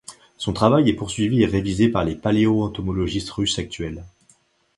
Son 0.39 0.51
travail 0.51 0.89
est 0.89 0.93
poursuivi 0.95 1.43
et 1.43 1.45
révisé 1.45 1.87
par 1.87 2.03
les 2.03 2.15
paléoentomologistes 2.15 3.29
russes 3.29 3.59
actuels. 3.59 4.03